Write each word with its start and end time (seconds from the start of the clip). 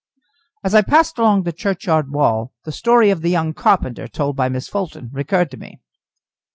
As 0.63 0.73
I 0.73 0.81
passed 0.81 1.19
along 1.19 1.43
the 1.43 1.51
churchyard 1.53 2.09
wall, 2.11 2.53
the 2.63 2.71
story 2.71 3.11
of 3.11 3.21
the 3.21 3.29
young 3.29 3.53
carpenter, 3.53 4.07
told 4.07 4.35
by 4.35 4.49
Miss 4.49 4.67
Fulton, 4.67 5.11
recurred 5.13 5.51
to 5.51 5.57
me. 5.57 5.79